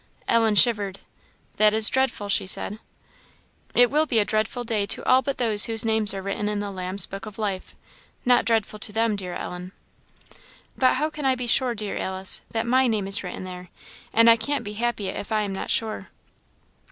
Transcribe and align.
Ellen 0.27 0.55
shivered. 0.55 1.01
"That 1.57 1.75
is 1.75 1.87
dreadful!" 1.87 2.27
she 2.27 2.47
said. 2.47 2.79
"It 3.75 3.91
will 3.91 4.07
be 4.07 4.17
a 4.17 4.25
dreadful 4.25 4.63
day 4.63 4.87
to 4.87 5.05
all 5.05 5.21
but 5.21 5.37
those 5.37 5.65
whose 5.65 5.85
names 5.85 6.11
are 6.15 6.23
written 6.23 6.49
in 6.49 6.59
the 6.59 6.71
Lamb's 6.71 7.05
book 7.05 7.27
of 7.27 7.37
life; 7.37 7.75
not 8.25 8.43
dreadful 8.43 8.79
to 8.79 8.91
them, 8.91 9.15
dear 9.15 9.35
Ellen." 9.35 9.73
"But 10.75 10.95
how 10.95 11.11
shall 11.11 11.27
I 11.27 11.35
be 11.35 11.45
sure, 11.45 11.75
dear 11.75 11.97
Alice, 11.97 12.41
that 12.49 12.65
my 12.65 12.87
name 12.87 13.07
is 13.07 13.23
written 13.23 13.43
there? 13.43 13.69
and 14.11 14.27
I 14.27 14.37
can't 14.37 14.63
be 14.63 14.73
happy 14.73 15.07
if 15.09 15.31
I 15.31 15.41
am 15.41 15.53
not 15.53 15.69
sure." 15.69 16.07